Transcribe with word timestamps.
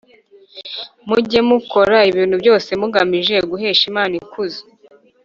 Mujye 1.07 1.39
mukora 1.49 1.97
ibintu 2.09 2.35
byose 2.41 2.69
mugamije 2.81 3.35
guhesha 3.49 3.83
Imana 3.91 4.13
ikuzo 4.21 4.61